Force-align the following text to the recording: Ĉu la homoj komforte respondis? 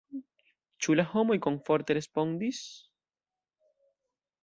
Ĉu 0.85 0.95
la 0.99 1.05
homoj 1.09 1.37
komforte 1.47 1.99
respondis? 1.99 2.65